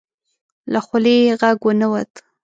له 0.71 0.79
خولې 0.85 1.15
یې 1.23 1.33
غږ 1.39 1.59
ونه 1.67 1.87
وت. 1.91 2.11